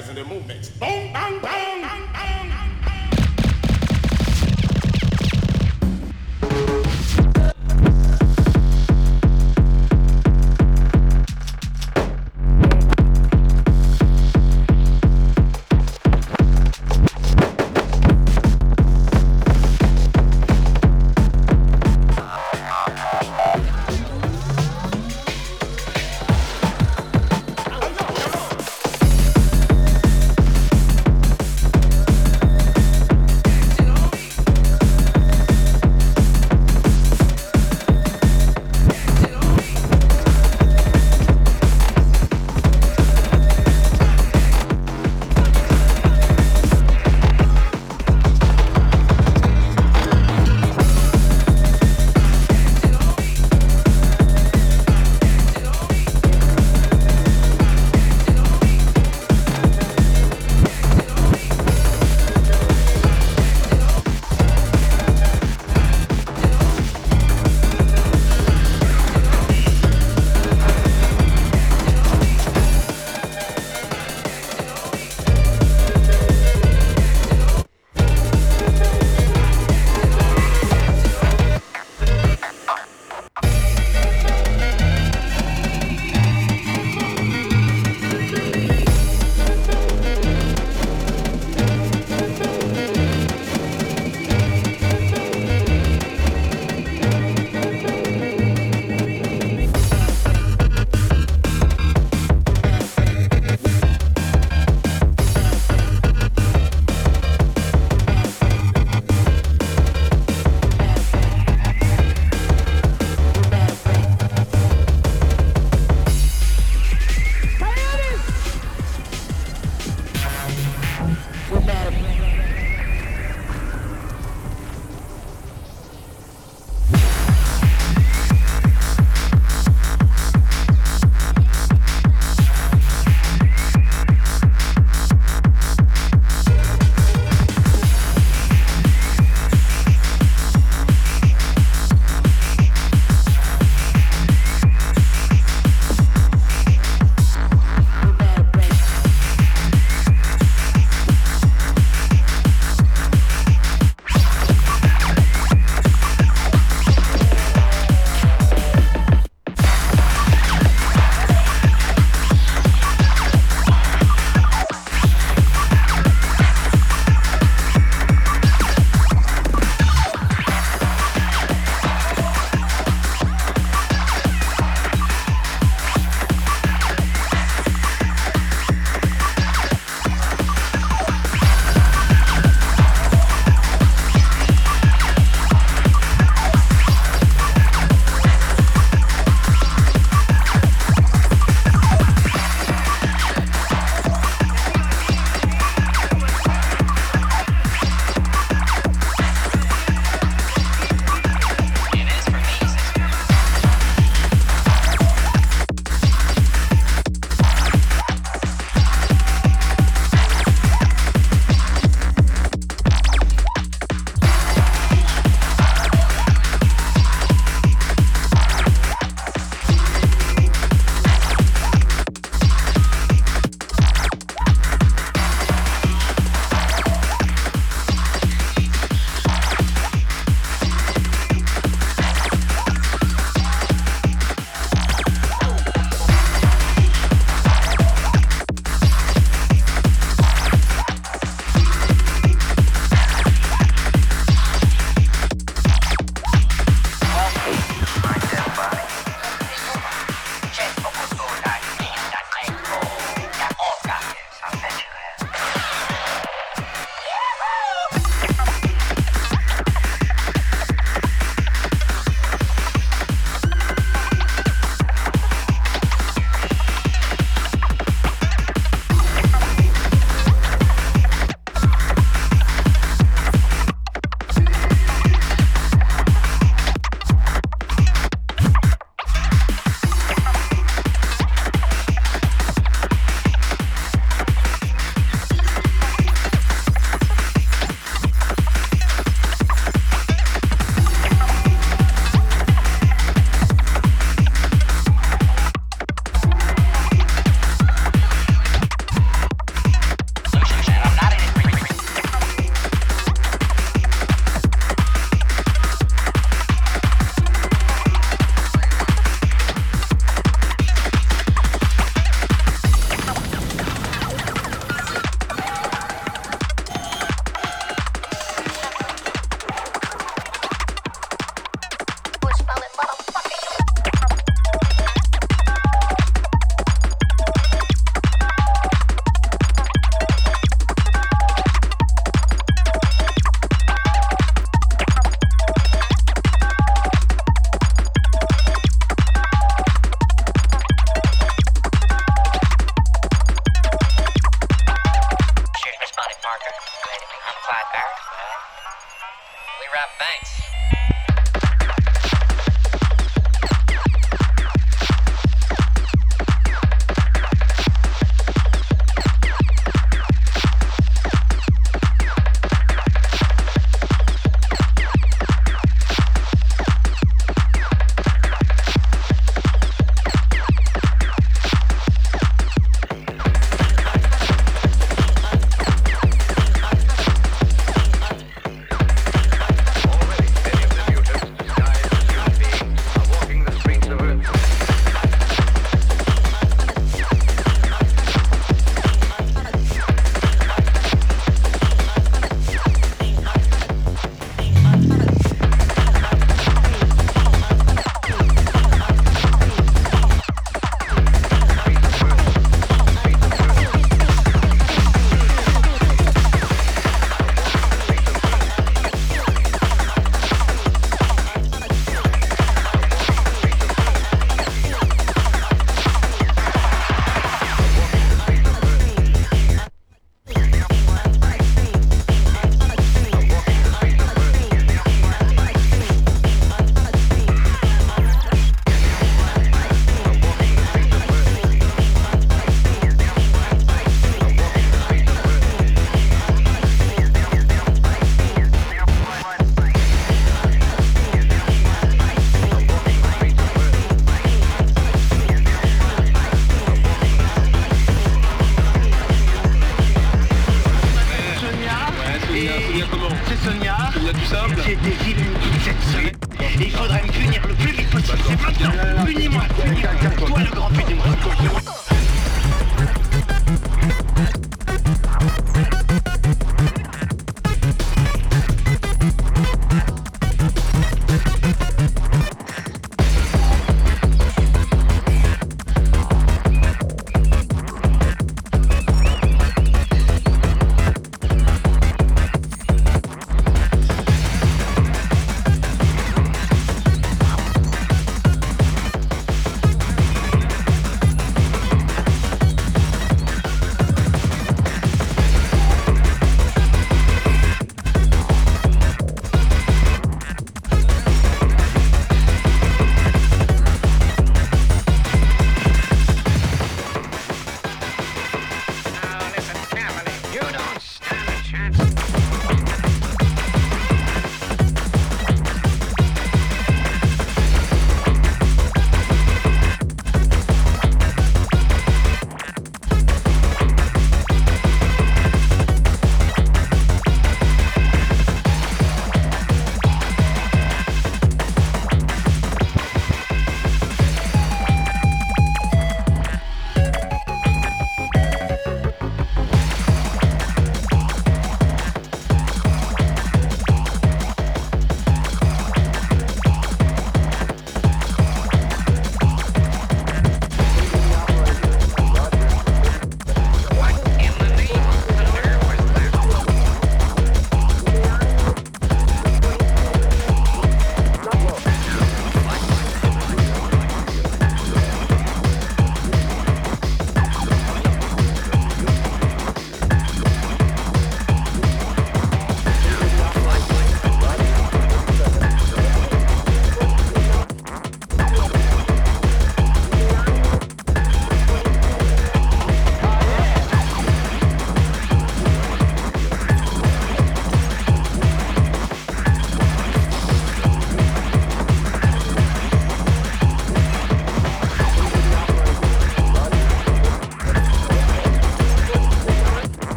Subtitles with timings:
[0.00, 0.70] guys and their movements.
[0.70, 0.89] Boom,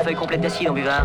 [0.00, 1.04] 5 feuilles complètes d'acide en buvard.